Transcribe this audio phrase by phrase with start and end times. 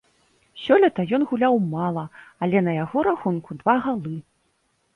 [0.61, 2.05] Сёлета ён гуляў мала,
[2.47, 4.17] але на яго рахунку два галы.